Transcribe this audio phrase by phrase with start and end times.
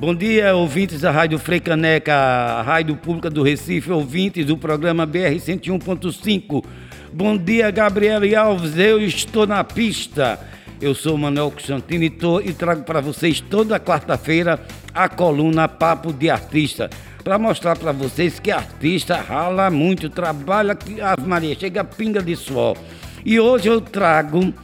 [0.00, 5.34] Bom dia, ouvintes da Rádio Freicaneca, a Rádio Pública do Recife, ouvintes do programa BR
[5.34, 6.64] 101.5.
[7.12, 10.38] Bom dia, Gabriel Alves, eu estou na pista.
[10.80, 16.30] Eu sou Manuel Constantino e, e trago para vocês toda quarta-feira a coluna Papo de
[16.30, 16.88] Artista,
[17.24, 22.36] para mostrar para vocês que artista rala muito, trabalha, que a Maria chega pinga de
[22.36, 22.76] suor.
[23.24, 24.54] E hoje eu trago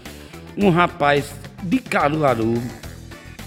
[0.57, 2.63] um rapaz de Caruaru,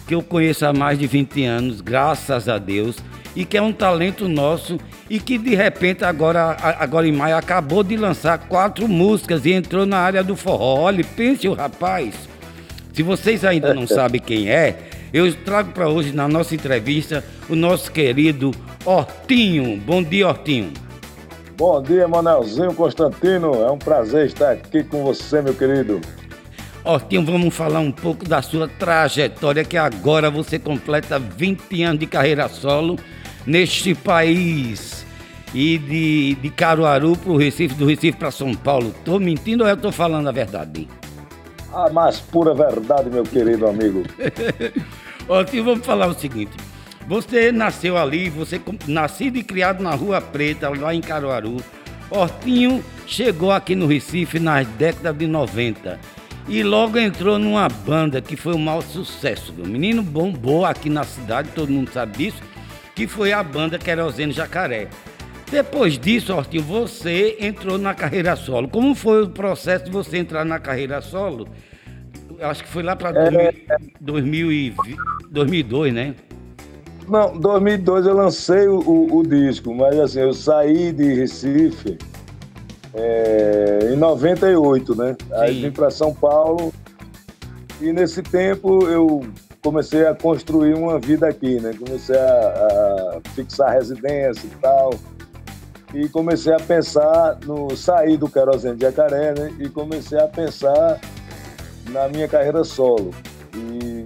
[0.07, 2.95] que eu conheço há mais de 20 anos, graças a Deus,
[3.35, 7.83] e que é um talento nosso e que de repente agora, agora em maio acabou
[7.83, 10.79] de lançar quatro músicas e entrou na área do forró.
[10.79, 12.15] Olha, pense o rapaz.
[12.93, 14.79] Se vocês ainda não sabem quem é,
[15.13, 18.51] eu trago para hoje na nossa entrevista o nosso querido
[18.85, 19.77] Hortinho.
[19.77, 20.71] Bom dia, Hortinho.
[21.57, 23.53] Bom dia, Manelzinho Constantino.
[23.63, 25.99] É um prazer estar aqui com você, meu querido.
[26.87, 32.07] Hortinho, vamos falar um pouco da sua trajetória, que agora você completa 20 anos de
[32.07, 32.97] carreira solo
[33.45, 35.05] neste país.
[35.53, 38.93] E de, de Caruaru para o Recife, do Recife para São Paulo.
[38.97, 40.87] Estou mentindo ou eu estou falando a verdade?
[41.73, 44.03] A mais pura verdade, meu querido amigo.
[45.27, 46.55] Hortinho, vamos falar o seguinte.
[47.05, 51.57] Você nasceu ali, você nascido e criado na Rua Preta, lá em Caruaru.
[52.09, 56.16] Hortinho chegou aqui no Recife nas décadas de 90
[56.47, 59.53] e logo entrou numa banda que foi um maior sucesso.
[59.57, 62.41] O menino bombou aqui na cidade, todo mundo sabe disso,
[62.95, 64.87] que foi a banda Querosene Jacaré.
[65.51, 68.67] Depois disso, Hortinho, você entrou na carreira solo.
[68.67, 71.47] Como foi o processo de você entrar na carreira solo?
[72.39, 73.53] Acho que foi lá para é...
[73.99, 76.15] 2002, né?
[77.07, 81.97] Não, 2002 eu lancei o, o, o disco, mas assim, eu saí de Recife
[82.97, 85.15] é, em 98, né?
[85.19, 85.33] Sim.
[85.33, 86.73] Aí vim para São Paulo
[87.79, 89.23] e nesse tempo eu
[89.61, 91.73] comecei a construir uma vida aqui, né?
[91.77, 94.93] Comecei a, a fixar residência e tal.
[95.93, 99.53] E comecei a pensar no sair do querosene de Jacaré, né?
[99.59, 100.99] E comecei a pensar
[101.89, 103.11] na minha carreira solo.
[103.55, 103.96] E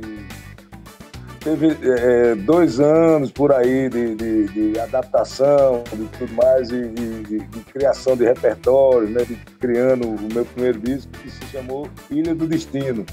[1.44, 7.40] teve é, dois anos por aí de, de, de, adaptação, de tudo mais, e de,
[7.40, 12.36] de, criação de repertório, né, de criando o meu primeiro disco, que se chamou Ilha
[12.36, 13.06] do Destino.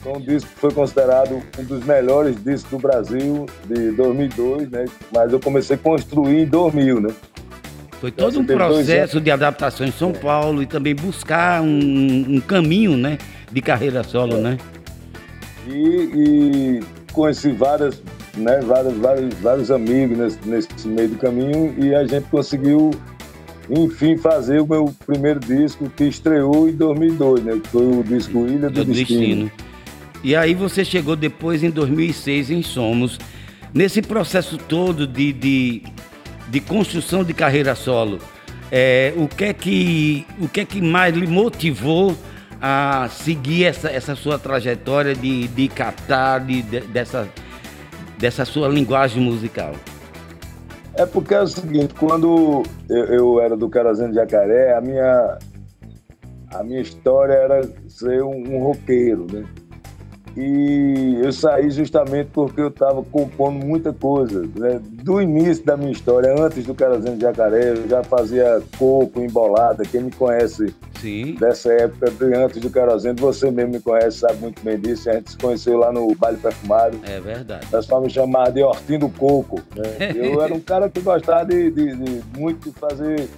[0.00, 4.84] Então, um disco que foi considerado um dos melhores discos do Brasil de 2002, né,
[5.12, 7.10] mas eu comecei a construir em 2000, né.
[7.98, 12.98] Foi todo um processo de adaptação em São Paulo e também buscar um, um caminho,
[12.98, 13.16] né,
[13.50, 14.58] de carreira solo, né?
[15.66, 16.80] E, e
[17.14, 18.02] conheci várias,
[18.36, 22.90] né, vários, vários, vários amigos nesse, nesse meio do caminho e a gente conseguiu,
[23.70, 27.60] enfim, fazer o meu primeiro disco que estreou em 2002, né?
[27.62, 29.20] Que foi o disco Ilha do, do Destino.
[29.20, 29.52] Destino.
[30.22, 33.18] E aí você chegou depois em 2006 em Somos.
[33.72, 35.82] Nesse processo todo de, de,
[36.48, 38.18] de construção de carreira solo,
[38.70, 42.16] é, o, que é que, o que é que mais lhe motivou
[42.66, 47.28] a seguir essa, essa sua trajetória de, de captar de, de, dessa,
[48.18, 49.74] dessa sua linguagem musical?
[50.94, 55.38] É porque é o seguinte, quando eu, eu era do Carazão de Jacaré, a minha,
[56.54, 59.44] a minha história era ser um, um roqueiro, né?
[60.36, 64.42] E eu saí justamente porque eu estava compondo muita coisa.
[64.56, 64.80] Né?
[64.82, 69.84] Do início da minha história, antes do Carazão de Jacaré, eu já fazia coco, embolada.
[69.84, 71.36] Quem me conhece Sim.
[71.38, 75.08] dessa época, de antes do Querosene, você mesmo me conhece, sabe muito bem disso.
[75.08, 76.98] A gente se conheceu lá no Baile Perfumado.
[77.04, 77.66] É verdade.
[77.66, 79.62] O pessoal me chamava de Hortinho do Coco.
[79.76, 80.12] Né?
[80.16, 83.28] Eu era um cara que gostava de, de, de muito de fazer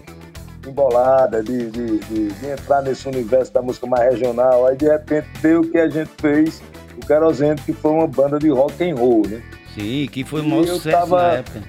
[0.66, 4.66] embolada, de, de, de, de, entrar nesse universo da música mais regional.
[4.66, 6.62] Aí, de repente, deu o que a gente fez
[6.96, 9.42] o Querosene, que foi uma banda de rock and roll, né?
[9.74, 11.62] Sim, que foi um maior sucesso tava, na época.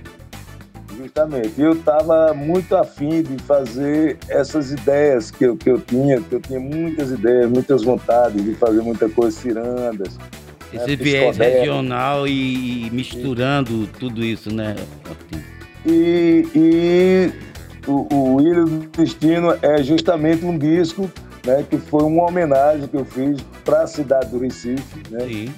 [0.97, 1.61] Justamente.
[1.61, 6.39] Eu estava muito afim de fazer essas ideias que eu, que eu tinha, que eu
[6.39, 10.17] tinha muitas ideias, muitas vontades de fazer muita coisa, cirandas.
[10.17, 10.23] Né,
[10.73, 14.75] Esse né, viés regional e, e misturando e, tudo isso, né?
[15.85, 17.31] E, e
[17.85, 21.09] o, o Ilha do Destino é justamente um disco
[21.45, 25.01] né, que foi uma homenagem que eu fiz para a cidade do Recife.
[25.09, 25.19] Né?
[25.27, 25.53] Sim.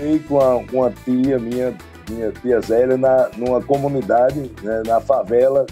[0.00, 1.74] E com uma, uma tia minha,
[2.08, 5.66] minha tia Zélia, na, numa comunidade, né, na favela.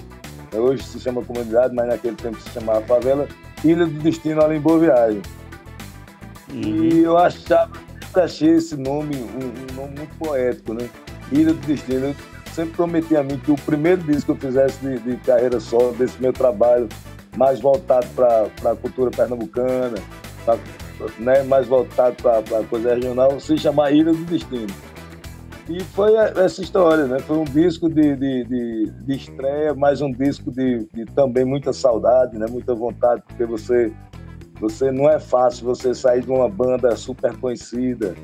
[0.52, 3.28] Hoje se chama comunidade, mas naquele tempo se chamava favela.
[3.64, 5.22] Ilha do Destino ali em Boa Viagem.
[6.52, 6.84] Uhum.
[6.84, 7.70] E eu achava,
[8.02, 10.88] sempre achei esse nome um, um, nome muito poético, né?
[11.32, 12.06] Ilha do Destino.
[12.06, 12.14] Eu
[12.54, 15.92] sempre prometi a mim que o primeiro disco que eu fizesse de, de carreira solo,
[15.92, 16.88] desse meu trabalho,
[17.36, 19.96] mais voltado para a cultura pernambucana,
[20.44, 20.58] pra,
[21.18, 24.74] né, mais voltado para a coisa regional, se chamar Ilha do Destino.
[25.68, 27.18] E foi essa história, né?
[27.18, 31.72] Foi um disco de, de, de, de estreia, mais um disco de, de, também muita
[31.72, 32.46] saudade, né?
[32.48, 33.92] Muita vontade, porque você,
[34.60, 38.14] você não é fácil você sair de uma banda super conhecida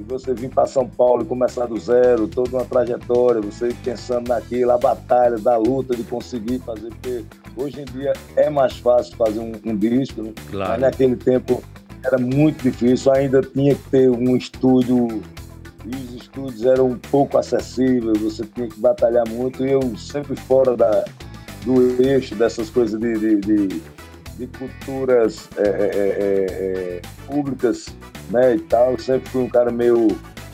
[0.00, 4.26] e você vir para São Paulo e começar do zero, toda uma trajetória, você pensando
[4.26, 7.24] naquilo, a batalha, da luta de conseguir fazer, porque
[7.56, 10.32] hoje em dia é mais fácil fazer um, um disco, né?
[10.50, 10.70] Claro.
[10.70, 11.62] mas naquele tempo
[12.04, 15.22] era muito difícil, ainda tinha que ter um estúdio
[15.84, 20.36] e os estúdios eram um pouco acessíveis, você tinha que batalhar muito, e eu sempre
[20.36, 21.04] fora da,
[21.64, 23.82] do eixo dessas coisas de, de, de,
[24.38, 27.94] de culturas é, é, é, é públicas
[28.30, 30.08] né, e tal, sempre fui um cara meio...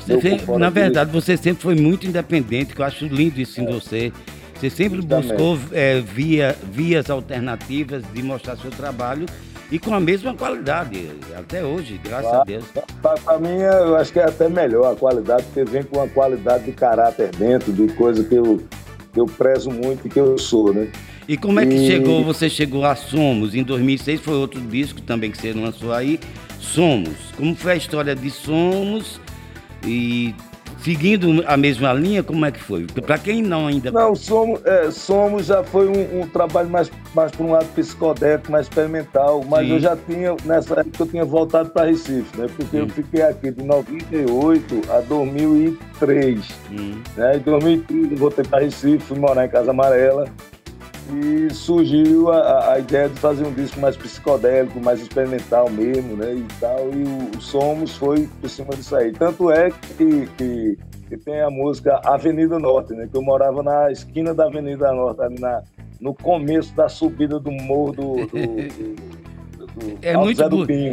[0.06, 3.72] meio na verdade, você sempre foi muito independente, que eu acho lindo isso em é.
[3.72, 4.12] você.
[4.58, 5.28] Você sempre Justamente.
[5.28, 9.26] buscou é, via, vias alternativas de mostrar seu trabalho
[9.70, 12.64] e com a mesma qualidade, até hoje, graças a Deus.
[13.02, 16.64] Para mim, eu acho que é até melhor a qualidade, porque vem com uma qualidade
[16.64, 18.62] de caráter dentro, de coisa que eu,
[19.12, 20.88] que eu prezo muito e que eu sou, né?
[21.28, 21.86] E como é que e...
[21.88, 23.54] chegou, você chegou a Somos?
[23.54, 26.20] Em 2006 foi outro disco também que você lançou aí,
[26.60, 27.32] Somos.
[27.36, 29.20] Como foi a história de Somos
[29.84, 30.32] e
[30.82, 32.86] seguindo a mesma linha, como é que foi?
[32.86, 33.90] Para quem não ainda.
[33.90, 38.50] Não, somos, é, somos já foi um, um, trabalho mais, mais para um lado psicodélico,
[38.52, 39.72] mais experimental, mas Sim.
[39.72, 42.46] eu já tinha, nessa época eu tinha voltado para Recife, né?
[42.56, 42.78] Porque Sim.
[42.78, 46.40] eu fiquei aqui de 98 a 2003.
[46.70, 47.02] Hum.
[47.16, 47.36] Né?
[47.36, 50.26] Em 2003 eu voltei para Recife, fui morar em Casa Amarela
[51.12, 56.34] e surgiu a, a, ideia de fazer um disco mais psicodélico, mais experimental mesmo, né,
[56.34, 59.12] e tal, e o, o Somos foi por cima disso aí.
[59.12, 63.90] Tanto é que, que, que, tem a música Avenida Norte, né, que eu morava na
[63.90, 65.62] esquina da Avenida Norte, ali na,
[66.00, 68.26] no começo da subida do morro do...
[68.26, 68.36] do,
[70.02, 70.42] é, muito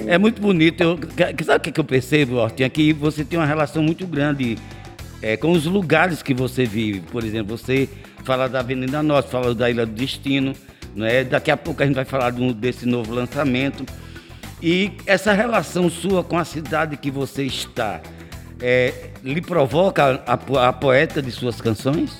[0.07, 0.83] é muito bonito.
[0.83, 1.00] Eu,
[1.44, 2.69] sabe o que eu percebo, Hortinha?
[2.69, 4.57] Que você tem uma relação muito grande
[5.21, 7.00] é, com os lugares que você vive.
[7.00, 7.88] Por exemplo, você
[8.24, 10.54] fala da Avenida Norte, fala da Ilha do Destino,
[10.96, 11.24] não é?
[11.24, 13.86] Daqui a pouco a gente vai falar desse novo lançamento.
[14.62, 18.00] E essa relação sua com a cidade que você está,
[18.62, 22.18] é, lhe provoca a, a, poeta de suas canções?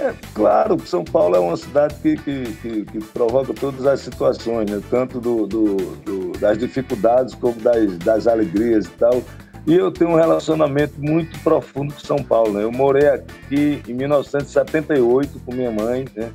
[0.00, 4.68] É claro São Paulo é uma cidade que, que, que, que provoca todas as situações,
[4.68, 4.82] né?
[4.90, 9.22] tanto do, do, do, das dificuldades como das, das alegrias e tal.
[9.66, 12.52] E eu tenho um relacionamento muito profundo com São Paulo.
[12.52, 12.64] Né?
[12.64, 16.04] Eu morei aqui em 1978 com minha mãe.
[16.14, 16.30] Né?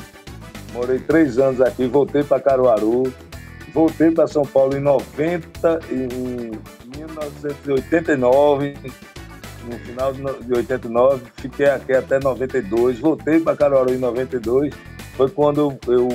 [0.74, 3.14] Morei três anos aqui, voltei para Caruaru.
[3.74, 6.52] Voltei para São Paulo em 90, em
[6.98, 8.74] 1989,
[9.70, 14.74] no final de 89, fiquei aqui até 92, voltei para Caruaru em 92,
[15.16, 16.08] foi quando eu,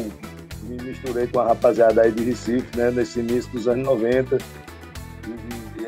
[0.64, 4.38] me misturei com a rapaziada aí de Recife, né, nesse início dos anos 90,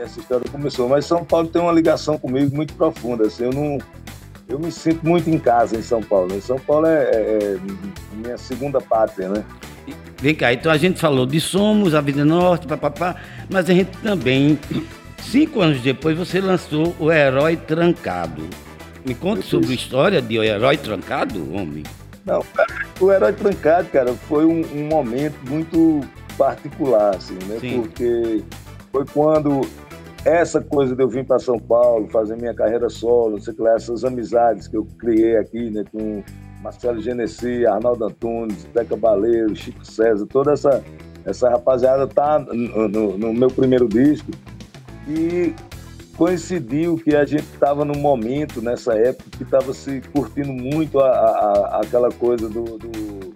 [0.06, 0.88] essa história começou.
[0.88, 3.26] Mas São Paulo tem uma ligação comigo muito profunda.
[3.26, 3.78] Assim, eu não,
[4.48, 6.34] eu me sinto muito em casa em São Paulo.
[6.34, 7.58] Em São Paulo é, é, é
[8.14, 9.44] minha segunda pátria, né?
[10.18, 13.16] Vem cá, então a gente falou de Somos, a Vida Norte, papapá,
[13.50, 14.58] mas a gente também,
[15.22, 18.42] cinco anos depois, você lançou O Herói Trancado.
[19.04, 21.82] Me conta sobre a história de O Herói Trancado, homem.
[22.24, 22.42] Não,
[22.98, 26.00] o Herói Trancado, cara, foi um, um momento muito
[26.38, 27.58] particular, assim, né?
[27.60, 27.82] Sim.
[27.82, 28.42] Porque
[28.90, 29.68] foi quando
[30.26, 34.04] essa coisa de eu vir para São Paulo, fazer minha carreira solo, sei lá, essas
[34.04, 36.22] amizades que eu criei aqui, né, com
[36.60, 40.82] Marcelo Genesi, Arnaldo Antunes, Teca Baleiro, Chico César, toda essa,
[41.24, 44.32] essa rapaziada tá no, no, no meu primeiro disco.
[45.08, 45.54] E
[46.16, 51.08] coincidiu que a gente estava num momento, nessa época, que estava se curtindo muito a,
[51.08, 53.32] a, aquela coisa do, do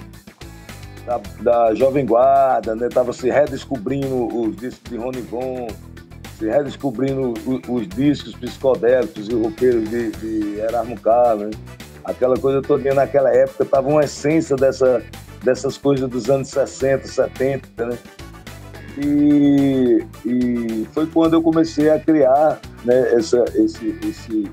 [1.06, 2.88] da, da, Jovem Guarda, né?
[2.88, 5.68] Tava se redescobrindo os discos de Rony Von,
[6.46, 11.62] redescobrindo os, os discos psicodélicos e roqueiros de, de Erasmo Carlos, né?
[12.04, 15.02] Aquela coisa toda naquela época tava uma essência dessa,
[15.44, 17.98] dessas coisas dos anos 60, 70, né?
[18.98, 24.50] E, e foi quando eu comecei a criar né, essa, esse, esse,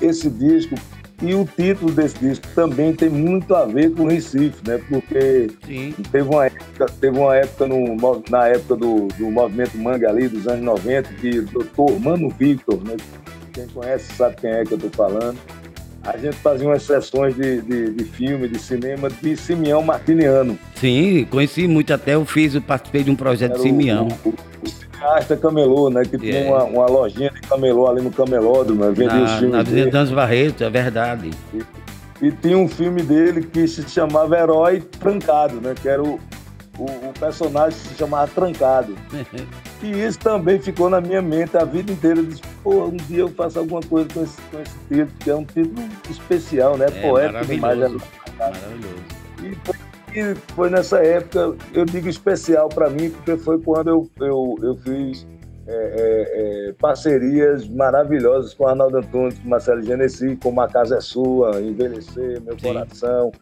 [0.00, 0.74] esse disco
[1.22, 4.80] e o título desse disco também tem muito a ver com Recife, né?
[4.88, 5.94] Porque Sim.
[6.10, 7.96] teve uma época, teve uma época no,
[8.28, 12.82] na época do, do movimento manga ali, dos anos 90, que o doutor Mano Victor,
[12.84, 12.96] né?
[13.52, 15.38] Quem conhece sabe quem é que eu tô falando.
[16.02, 20.58] A gente fazia umas sessões de, de, de filme, de cinema, de Simeão Martiniano.
[20.74, 24.08] Sim, conheci muito até, eu fiz, eu participei de um projeto Era de Simeão.
[24.24, 26.04] O, o, cineasta camelô, né?
[26.04, 28.92] Que tinha uma, uma, lojinha de camelô ali no camelódromo, né?
[28.92, 31.30] vendia os filmes Na Avenida Danzo Barreto, é verdade.
[31.52, 35.74] E, e, tinha um filme dele que se chamava Herói Trancado, né?
[35.80, 36.20] Que era o,
[36.78, 38.94] o, o personagem que se chamava Trancado.
[39.82, 42.20] E isso também ficou na minha mente a vida inteira.
[42.20, 45.28] Eu disse, pô, um dia eu faço alguma coisa com esse, com esse título, que
[45.28, 46.86] é um título especial, né?
[46.86, 47.78] É, Poético demais.
[47.80, 47.98] Né?
[48.38, 48.94] Maravilhoso.
[49.42, 49.74] E foi,
[50.14, 54.76] e foi nessa época, eu digo especial para mim, porque foi quando eu, eu, eu
[54.76, 55.26] fiz
[55.66, 61.00] é, é, é, parcerias maravilhosas com Arnaldo Antunes, com Marcelo Genesi, como A Casa é
[61.00, 62.66] Sua, Envelhecer, Meu Sim.
[62.66, 63.32] Coração,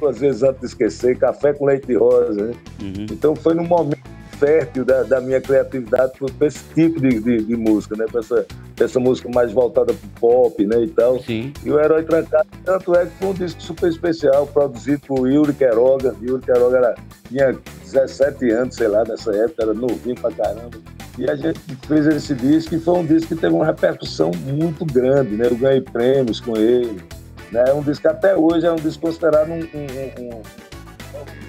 [0.00, 2.46] duas vezes antes de esquecer, Café com Leite de Rosa.
[2.46, 2.54] Né?
[2.80, 3.06] Uhum.
[3.10, 7.56] Então foi num momento fértil da, da minha criatividade para esse tipo de, de, de
[7.56, 8.06] música, né?
[8.10, 8.46] Para essa,
[8.84, 10.82] essa música mais voltada para o pop, né?
[10.82, 11.20] E tal.
[11.22, 11.52] Sim.
[11.64, 15.52] E o Herói Trancado, tanto é que foi um disco super especial, produzido por Yuri
[15.54, 16.14] Queiroga.
[16.22, 16.94] Yuri Queiroga era,
[17.28, 20.78] tinha 17 anos, sei lá, nessa época, era novinho pra caramba.
[21.18, 24.84] E a gente fez esse disco e foi um disco que teve uma repercussão muito
[24.84, 25.46] grande, né?
[25.46, 27.02] Eu ganhei prêmios com ele.
[27.50, 27.64] Né?
[27.68, 30.42] É um disco que até hoje é um disco considerado um, um, um,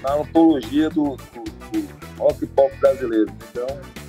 [0.00, 3.30] uma antologia do, do, do rock pop brasileiro.
[3.50, 3.66] Então,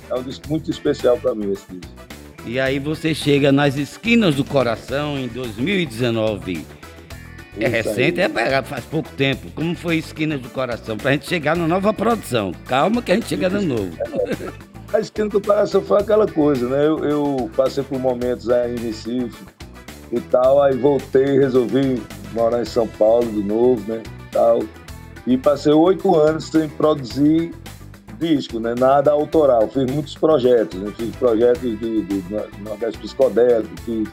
[0.08, 2.09] é um disco muito especial para mim esse disco.
[2.44, 6.66] E aí você chega nas esquinas do coração em 2019.
[7.58, 8.32] É recente, aí.
[8.36, 9.50] é faz pouco tempo.
[9.54, 10.96] Como foi Esquinas do Coração?
[10.96, 12.52] Pra gente chegar na nova produção.
[12.66, 13.90] Calma que a gente chega no novo.
[14.92, 16.84] A Esquina do Coração foi aquela coisa, né?
[16.84, 19.44] Eu, eu passei por momentos aí em Recife
[20.10, 24.02] e tal, aí voltei, resolvi morar em São Paulo de novo, né?
[24.32, 24.64] Tal.
[25.28, 27.52] E passei oito anos sem produzir
[28.20, 28.74] disco, né?
[28.78, 29.68] nada autoral.
[29.68, 30.92] Fiz muitos projetos, né?
[30.96, 34.08] fiz projetos de, de, de Nordeste Psicodélico, fiz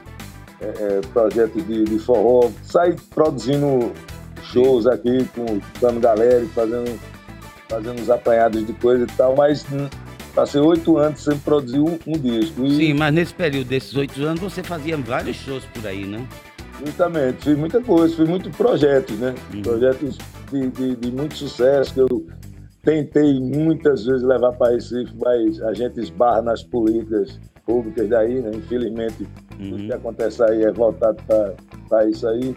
[0.62, 3.92] é, é, projetos de, de forró, saí produzindo
[4.44, 7.00] shows aqui com Dano Galera, fazendo,
[7.70, 9.88] fazendo uns apanhados de coisa e tal, mas hum,
[10.34, 12.66] passei oito anos sem produzir um, um disco.
[12.66, 12.76] E...
[12.76, 16.26] Sim, mas nesse período desses oito anos você fazia vários shows por aí, né?
[16.84, 19.34] Justamente, fiz muita coisa, fiz muitos projetos, né?
[19.54, 19.62] Uhum.
[19.62, 20.18] Projetos
[20.52, 22.28] de, de, de, muito sucesso que eu
[22.88, 28.52] tentei muitas vezes levar para Recife, mas a gente esbarra nas políticas públicas daí, né?
[28.54, 29.28] Infelizmente,
[29.60, 29.76] uhum.
[29.76, 31.18] o que acontece aí é voltado
[31.90, 32.56] para isso aí.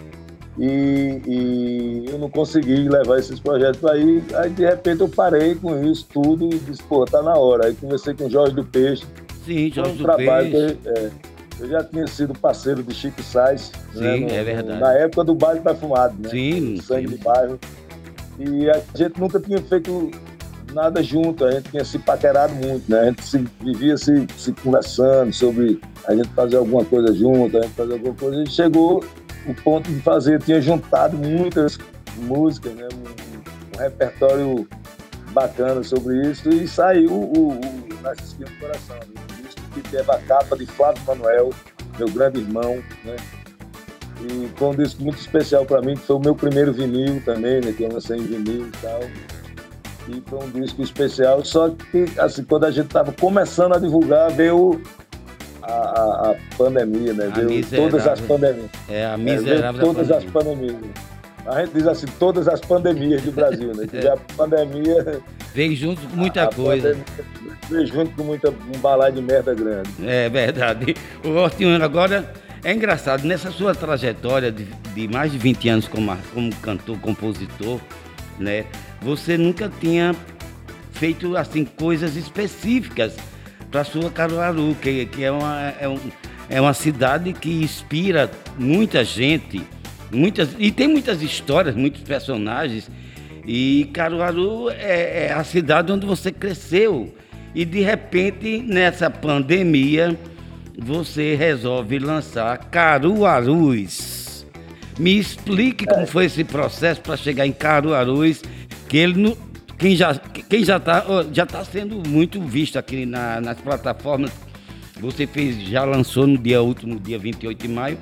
[0.56, 4.22] E, e, eu não consegui levar esses projetos para aí.
[4.36, 7.66] Aí, de repente, eu parei com isso tudo e disse, pô, tá na hora.
[7.66, 9.04] Aí conversei com o Jorge do Peixe.
[9.44, 10.74] Sim, Jorge um do trabalho Peixe.
[10.76, 11.10] Que, é,
[11.58, 13.72] eu já tinha sido parceiro de Chico Sainz.
[13.92, 14.80] Sim, né, no, é verdade.
[14.80, 16.28] Na época do baile perfumado, né?
[16.28, 16.80] Sim.
[16.80, 17.16] Sangue sim.
[17.16, 17.58] de bairro.
[18.40, 20.10] E a gente nunca tinha feito
[20.72, 23.00] nada junto, a gente tinha se paquerado muito, né?
[23.00, 27.62] A gente se, vivia se, se conversando sobre a gente fazer alguma coisa junto, a
[27.62, 28.42] gente fazer alguma coisa.
[28.42, 29.04] E chegou
[29.46, 31.78] o ponto de fazer, tinha juntado muitas
[32.16, 32.88] músicas, né?
[32.94, 34.66] Um, um repertório
[35.32, 37.60] bacana sobre isso e saiu o, o
[38.02, 39.22] Nasce Esquina do Coração, né?
[39.38, 41.50] um disco que teve a capa de Flávio Manuel,
[41.98, 43.16] meu grande irmão, né?
[44.22, 47.60] E foi um disco muito especial para mim, que foi o meu primeiro vinil também,
[47.60, 47.72] né?
[47.72, 49.00] Que eu lancei em vinil e tal.
[50.08, 54.30] E foi um disco especial, só que, assim, quando a gente estava começando a divulgar,
[54.30, 54.80] veio
[55.62, 57.30] a, a, a pandemia, né?
[57.32, 58.70] A veio todas as pandemias.
[58.88, 60.76] É, a miserável é, todas as pandemias.
[61.46, 63.86] A gente diz assim, todas as pandemias do Brasil, né?
[63.90, 64.12] Que é.
[64.12, 65.20] a pandemia...
[65.54, 66.90] Veio junto com muita coisa.
[66.90, 69.90] Pandemia, veio junto com muita, um balai de merda grande.
[70.04, 70.94] É verdade.
[71.24, 72.30] O Hortiano agora
[72.62, 74.64] é engraçado, nessa sua trajetória de,
[74.94, 77.80] de mais de 20 anos como, como cantor, compositor,
[78.38, 78.66] né?
[79.00, 80.14] Você nunca tinha
[80.92, 83.16] feito assim coisas específicas
[83.70, 85.98] para sua Caruaru, que, que é, uma, é, um,
[86.50, 89.62] é uma cidade que inspira muita gente,
[90.12, 92.90] muitas e tem muitas histórias, muitos personagens.
[93.46, 97.14] E Caruaru é, é a cidade onde você cresceu.
[97.54, 100.16] E de repente, nessa pandemia,
[100.80, 104.46] você resolve lançar Caruarus.
[104.98, 108.42] Me explique como foi esse processo para chegar em Caruarus,
[108.88, 109.36] que ele
[109.78, 114.30] quem já quem já está já tá sendo muito visto aqui na, nas plataformas.
[115.00, 117.98] Você fez já lançou no dia último dia 28 de maio.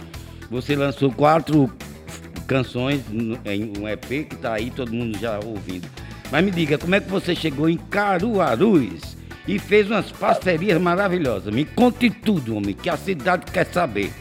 [0.50, 1.72] Você lançou quatro
[2.46, 3.02] canções
[3.44, 5.86] em um EP que está aí todo mundo já ouvindo.
[6.30, 9.17] Mas me diga, como é que você chegou em Caruarus?
[9.48, 11.52] E fez umas parcerias maravilhosas.
[11.52, 14.12] Me conte tudo, homem, que a cidade quer saber.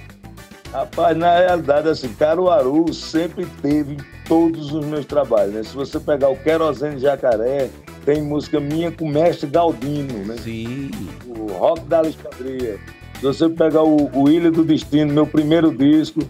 [0.71, 5.63] Rapaz, na realidade, assim, Caruaru sempre teve em todos os meus trabalhos, né?
[5.63, 7.69] Se você pegar o Querosene Jacaré,
[8.05, 10.35] tem música minha com o Mestre Galdino, né?
[10.41, 10.91] Sim.
[11.25, 12.79] O Rock da Alexandria.
[13.15, 16.21] Se você pegar o, o Ilha do Destino, meu primeiro disco,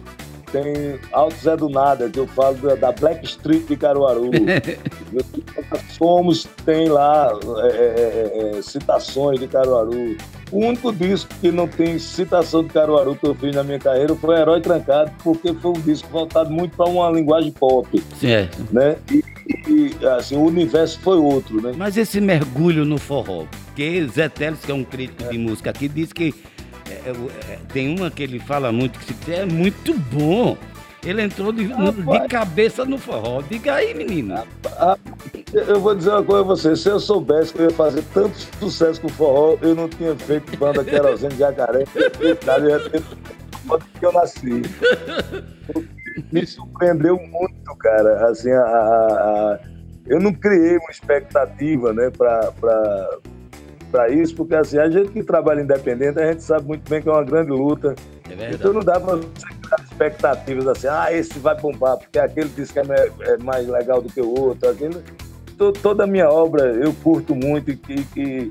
[0.52, 4.30] tem Alto Zé do Nada, que eu falo da, da Black Street de Caruaru.
[5.96, 7.30] Somos tem lá
[7.62, 10.16] é é, é, é, citações de Caruaru.
[10.50, 14.14] O único disco que não tem citação de Caruaru que eu fiz na minha carreira
[14.14, 18.02] foi Herói Trancado, porque foi um disco voltado muito para uma linguagem pop.
[18.18, 18.66] Certo.
[18.72, 18.96] Né?
[19.10, 19.24] E,
[19.68, 21.72] e, assim, o universo foi outro, né?
[21.76, 25.28] Mas esse mergulho no forró, porque Zé Teles, que é um crítico é.
[25.28, 26.57] de música aqui, diz que é, é, é,
[27.72, 30.56] tem uma que ele fala muito, que é muito bom.
[31.04, 33.40] Ele entrou de, de, cabeça no forró.
[33.48, 34.42] Diga aí, menino.
[35.52, 36.76] Eu vou dizer uma coisa a você.
[36.76, 40.14] Se eu soubesse que eu ia fazer tanto sucesso com o forró, eu não tinha
[40.16, 41.84] feito banda querosene de jacaré.
[43.98, 44.62] Que eu nasci.
[46.32, 48.28] Me surpreendeu muito, cara.
[48.28, 49.60] Assim, a, a, a,
[50.06, 52.50] eu não criei uma expectativa, né, para
[53.90, 57.08] para isso, porque assim, a gente que trabalha independente, a gente sabe muito bem que
[57.08, 57.94] é uma grande luta.
[58.30, 62.70] É então não dá para criar expectativas assim, ah, esse vai bombar, porque aquele diz
[62.70, 62.84] que é,
[63.20, 64.68] é mais legal do que o outro.
[64.68, 64.96] Aquele...
[65.82, 67.80] Toda a minha obra eu curto muito e,
[68.16, 68.50] e,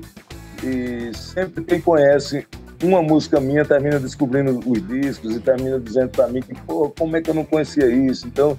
[0.62, 2.46] e sempre quem conhece
[2.82, 7.16] uma música minha termina descobrindo os discos e termina dizendo para mim que, pô, como
[7.16, 8.26] é que eu não conhecia isso?
[8.26, 8.58] Então,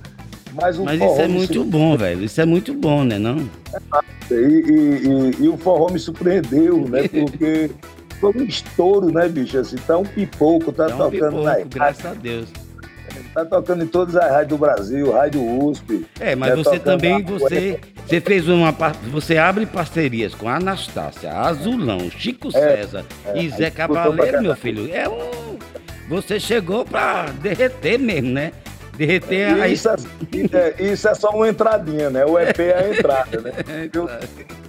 [0.54, 2.24] mas, mas isso é muito bom, velho.
[2.24, 3.20] Isso é muito bom, né?
[3.20, 3.38] Não?
[4.32, 7.08] E, e, e, e o forró me surpreendeu, né?
[7.08, 7.72] Porque
[8.20, 9.58] foi um estouro, né, bicho?
[9.58, 12.50] Assim, tá um pipoco, tá, tá um tocando pipoco, na graças a Deus.
[13.34, 16.06] Tá tocando em todas as rádios do Brasil, rádio USP.
[16.20, 18.72] É, mas né, você também, você, você fez uma
[19.12, 24.90] você abre parcerias com Anastácia, Azulão, Chico é, César é, e Zé Cabaleiro, meu filho.
[24.94, 25.58] É um.
[26.10, 28.52] Você chegou pra derreter mesmo, né?
[29.00, 29.68] Derreter a.
[29.70, 29.96] Isso é,
[30.78, 32.26] isso é só uma entradinha, né?
[32.26, 33.52] O EP é a entrada, né?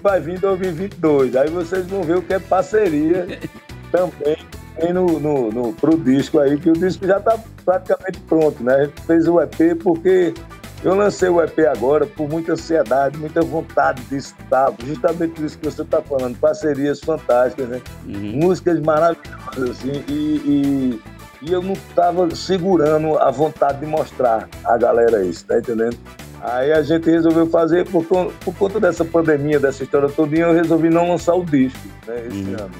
[0.00, 1.34] vai vir 2022.
[1.34, 3.26] Aí vocês vão ver o que é parceria
[3.90, 4.36] também
[4.94, 8.74] no, no, no, pro disco aí, que o disco já está praticamente pronto, né?
[8.74, 10.32] A gente fez o EP porque
[10.84, 15.58] eu lancei o EP agora por muita ansiedade, muita vontade de estar, justamente por isso
[15.58, 17.82] que você está falando, parcerias fantásticas, né?
[18.06, 18.38] Uhum.
[18.44, 20.12] Músicas maravilhosas, assim, e,
[20.46, 25.96] e e eu não estava segurando a vontade de mostrar a galera isso, tá entendendo?
[26.42, 30.88] Aí a gente resolveu fazer, por, por conta dessa pandemia, dessa história toda, eu resolvi
[30.88, 32.54] não lançar o disco né, esse uhum.
[32.54, 32.70] ano.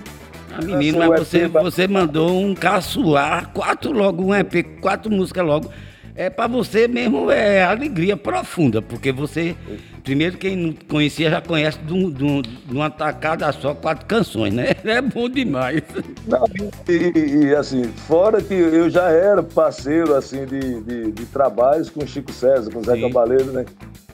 [0.53, 5.71] Ah, menino, mas você, você mandou um caçoar, quatro logo, um EP, quatro músicas logo
[6.15, 9.57] é para você mesmo é alegria profunda, porque você,
[10.03, 14.07] primeiro quem não conhecia já conhece de, um, de, um, de uma tacada só quatro
[14.07, 14.75] canções, né?
[14.85, 15.83] É bom demais.
[16.27, 16.45] Não,
[16.89, 22.05] e, e, assim, fora que eu já era parceiro assim de, de, de trabalhos com
[22.07, 23.03] Chico César, com Zé Sim.
[23.03, 23.65] Cabaleiro, né?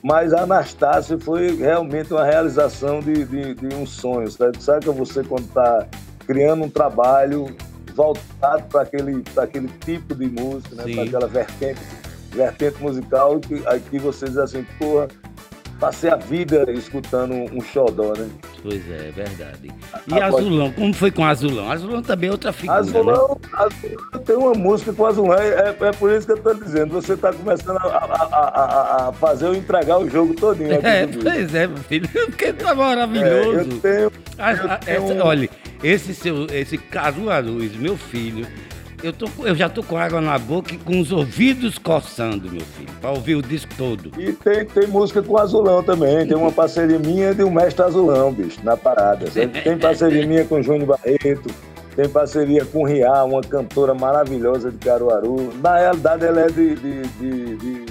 [0.03, 4.61] Mas a Anastácio foi realmente uma realização de, de, de um sonho, sabe?
[4.61, 5.87] Sabe que você quando está
[6.27, 7.47] criando um trabalho
[7.97, 10.93] voltado para aquele, aquele tipo de música, né?
[10.93, 11.81] para aquela vertente,
[12.31, 15.07] vertente musical que aqui você diz assim, porra,
[15.79, 18.29] passei a vida escutando um xodó, né?
[18.61, 19.71] Pois é, é verdade.
[20.07, 21.71] E ah, Azulão, como foi com Azulão?
[21.71, 23.49] Azulão também é outra figura, Azulão, né?
[23.53, 27.13] Azulão tem uma música com Azulão, é, é por isso que eu estou dizendo, você
[27.13, 30.73] está começando a, a, a, a, fazer eu entregar o jogo todinho.
[30.73, 33.57] É, pois é, meu filho, porque tá maravilhoso.
[33.57, 34.11] É, eu tenho, eu
[34.85, 35.23] tenho essa.
[35.23, 35.49] Olha,
[35.83, 38.47] esse seu, esse Caruaruz, meu filho,
[39.03, 42.61] eu, tô, eu já tô com água na boca e com os ouvidos coçando, meu
[42.61, 44.11] filho, para ouvir o disco todo.
[44.19, 46.25] E tem, tem música com Azulão também.
[46.25, 49.27] Tem uma parceria minha de um mestre Azulão, bicho, na parada.
[49.63, 51.53] Tem parceria minha com Júnior Barreto.
[51.95, 55.51] Tem parceria com Ria, uma cantora maravilhosa de Caruaru.
[55.61, 57.85] Na realidade, ela é de, de, de, de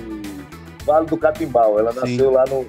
[0.85, 1.79] Vale do Catimbau.
[1.79, 2.01] Ela Sim.
[2.01, 2.67] nasceu lá no,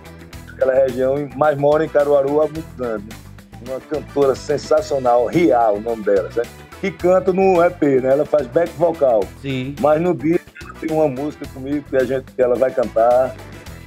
[0.48, 3.27] naquela região, mas mora em Caruaru há muitos anos.
[3.66, 6.68] Uma cantora sensacional, Ria, o nome dela, certo?
[6.80, 8.12] que canta no EP, né?
[8.12, 9.24] Ela faz back vocal.
[9.42, 9.76] Sim.
[9.80, 10.40] Mas no dia
[10.80, 13.36] tem uma música comigo que a gente que ela vai cantar,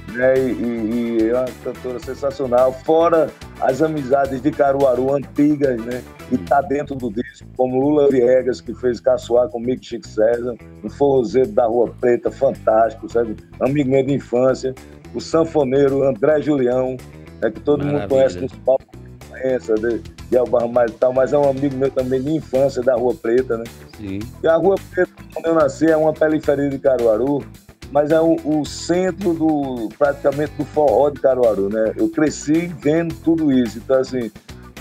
[0.09, 0.37] né?
[0.37, 2.73] E, e, e é uma cantora sensacional.
[2.73, 3.29] Fora
[3.61, 6.03] as amizades de Caruaru antigas, né?
[6.31, 10.89] E tá dentro do disco, como Lula Viegas, que fez Caçoar comigo, Chico César, um
[10.89, 13.35] forrozeiro da Rua Preta, fantástico, sabe?
[13.59, 14.73] Amigo meu de infância.
[15.13, 16.95] O sanfoneiro André Julião,
[17.41, 17.51] né?
[17.51, 18.01] que todo Maravilha.
[18.01, 19.00] mundo conhece nos palcos
[19.41, 19.99] de,
[20.29, 23.57] de Albarra e tal, mas é um amigo meu também de infância da Rua Preta,
[23.57, 23.63] né?
[23.97, 24.19] Sim.
[24.43, 27.43] E a Rua Preta, onde eu nasci, é uma periferia de Caruaru,
[27.91, 31.93] mas é o, o, centro do praticamente do forró de Caruaru, né?
[31.97, 34.31] Eu cresci vendo tudo isso, então assim,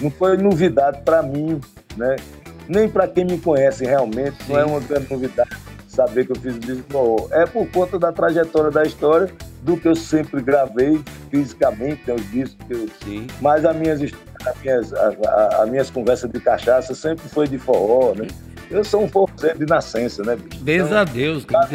[0.00, 1.60] não foi novidade para mim,
[1.96, 2.16] né?
[2.68, 4.52] Nem para quem me conhece realmente, Sim.
[4.52, 5.50] não é uma grande novidade
[5.88, 7.28] saber que eu fiz o disco forró.
[7.32, 9.28] É por conta da trajetória da história,
[9.62, 12.88] do que eu sempre gravei fisicamente, né, os discos que eu...
[13.04, 13.26] Sim.
[13.40, 17.46] Mas as minhas histórias as minhas, a, a, a, minhas conversas de cachaça sempre foi
[17.46, 18.26] de forró, né?
[18.70, 20.62] Eu sou um forrozeiro de nascença, né, bicho?
[20.62, 21.68] Benza então, a Deus, tá,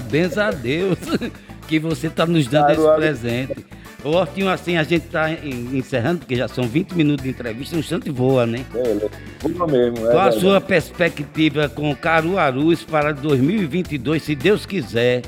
[0.00, 0.98] benza a Deus
[1.68, 3.66] que você está nos dando esse presente.
[4.02, 7.80] Ô, Hortinho, assim, a gente está encerrando, porque já são 20 minutos de entrevista, um
[7.80, 8.64] instante voa, né?
[8.74, 10.06] É, voa mesmo.
[10.06, 15.22] É Qual a sua perspectiva com Caruarus para 2022, se Deus quiser,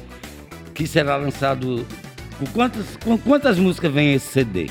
[0.72, 1.85] que será lançado
[2.38, 4.70] Com quantas, com quantas músicas vem esse CD?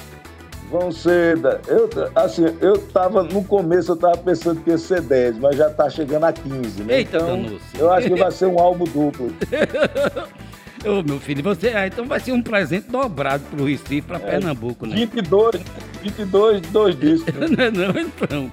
[0.70, 1.38] Vão ser.
[1.68, 3.24] Eu, assim, eu tava.
[3.24, 6.84] No começo eu tava pensando que ia ser 10, mas já tá chegando a 15.
[6.84, 6.98] Né?
[6.98, 9.34] Eita, então, Eu acho que vai ser um álbum duplo.
[10.86, 11.70] Ô, meu filho, você.
[11.70, 14.96] Ah, então vai ser um presente dobrado pro Recife, pra é, Pernambuco, né?
[14.96, 15.62] 22,
[16.02, 17.34] 22, dois discos.
[17.36, 18.52] não, não, então.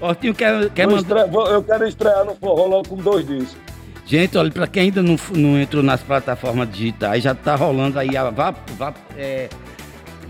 [0.00, 1.32] Ortinho quer, quer mandar.
[1.32, 3.56] eu quero estrear no forró logo com dois discos.
[4.04, 8.16] Gente, olha, para quem ainda não, não entrou nas plataformas digitais, já tá rolando aí
[8.16, 9.48] a vap, vap, é,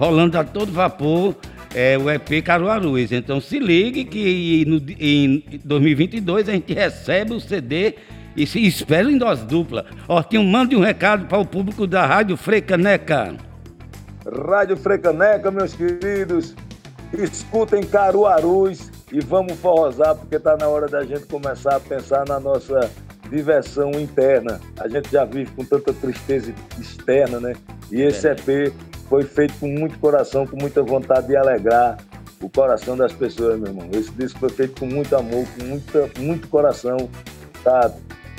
[0.02, 1.36] rolando a todo vapor
[1.72, 3.12] é, o EP Caruaruz.
[3.12, 7.94] Então se ligue que no, em 2022 a gente recebe o CD
[8.36, 9.86] e se espera em dose dupla.
[10.08, 13.36] Ortinho, mande um recado para o público da Rádio Frecaneca.
[14.48, 16.52] Rádio Frecaneca, meus queridos,
[17.12, 22.40] escutem Caruaruz e vamos forrosar, porque está na hora da gente começar a pensar na
[22.40, 22.90] nossa
[23.30, 24.60] diversão interna.
[24.80, 27.54] A gente já vive com tanta tristeza externa, né?
[27.90, 28.32] E esse é.
[28.32, 28.72] EP
[29.12, 31.98] foi feito com muito coração, com muita vontade de alegrar
[32.40, 33.86] o coração das pessoas, meu irmão.
[33.92, 36.96] Esse disco foi feito com muito amor, com muita, muito coração,
[37.62, 37.92] para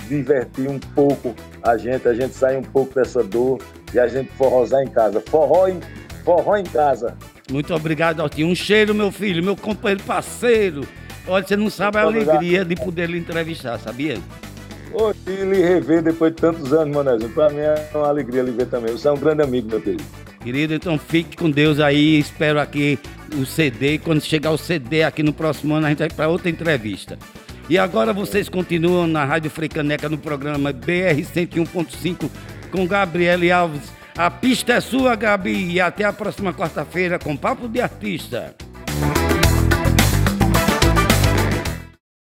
[0.08, 3.62] divertir um pouco a gente, a gente sair um pouco dessa dor
[3.94, 5.22] e a gente forrosar em casa.
[5.22, 5.80] Forró em,
[6.26, 7.16] forró em casa.
[7.52, 8.48] Muito obrigado, Altinho.
[8.48, 10.88] Um cheiro, meu filho, meu companheiro parceiro.
[11.28, 14.18] Olha, você não sabe a alegria de poder lhe entrevistar, sabia?
[14.92, 17.30] Hoje lhe rever depois de tantos anos, Manézinho.
[17.30, 18.92] Para mim é uma alegria lhe ver também.
[18.92, 20.23] Você é um grande amigo, meu querido.
[20.44, 22.20] Querido, então fique com Deus aí.
[22.20, 23.00] Espero aqui
[23.36, 23.98] o CD.
[23.98, 27.18] Quando chegar o CD aqui no próximo ano, a gente vai para outra entrevista.
[27.70, 32.30] E agora vocês continuam na Rádio Frecaneca no programa BR 101.5
[32.72, 37.68] com Gabriele Alves a pista é sua, Gabi, e até a próxima quarta-feira com Papo
[37.68, 38.56] de Artista.